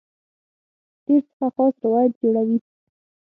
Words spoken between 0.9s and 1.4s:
تېر